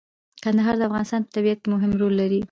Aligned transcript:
کندهار 0.43 0.75
د 0.77 0.81
افغانستان 0.89 1.21
په 1.25 1.31
طبیعت 1.35 1.59
کې 1.61 1.69
مهم 1.75 1.91
رول 2.01 2.13
لري. 2.21 2.39